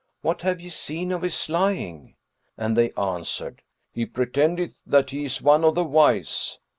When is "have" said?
0.41-0.59